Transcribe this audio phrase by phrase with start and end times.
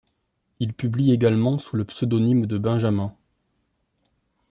[0.59, 3.15] Il publie également sous le pseudonyme de Benjamin.